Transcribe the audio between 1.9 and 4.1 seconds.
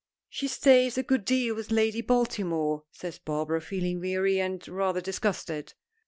Baltimore," says Barbara, feeling